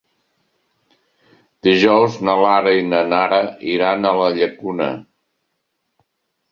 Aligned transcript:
Dijous 1.67 2.17
na 2.29 2.35
Lara 2.45 2.73
i 2.79 2.83
na 2.89 3.03
Nara 3.13 3.41
iran 3.77 4.13
a 4.15 4.19
la 4.23 4.35
Llacuna. 4.41 4.91